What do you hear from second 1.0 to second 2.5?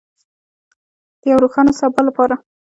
د یو روښانه سبا لپاره.